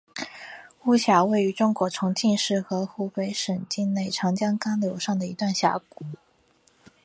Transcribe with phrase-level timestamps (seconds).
[0.85, 6.03] 巫峡位于中国重庆市和湖北省境内长江干流上的一段峡谷。